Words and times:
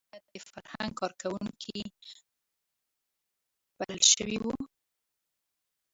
د 0.03 0.03
هرات 0.03 0.13
ولایت 0.13 0.43
د 0.45 0.47
فرهنګ 0.51 0.91
کار 0.99 1.11
کوونکي 1.21 1.77
بلل 3.77 4.01
شوي 4.13 4.37
وو. 4.39 4.55